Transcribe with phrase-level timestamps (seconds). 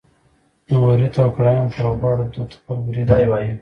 [0.67, 3.51] د وریتو او کړایانو پر غوړ دود خپل برېت تاووي.